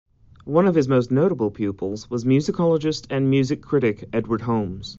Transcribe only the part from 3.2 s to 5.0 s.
music critic Edward Holmes.